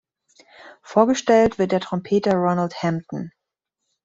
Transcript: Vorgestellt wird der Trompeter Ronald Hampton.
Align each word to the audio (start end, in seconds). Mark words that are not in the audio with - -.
Vorgestellt 0.81 1.59
wird 1.59 1.71
der 1.71 1.79
Trompeter 1.79 2.33
Ronald 2.33 2.81
Hampton. 2.81 3.31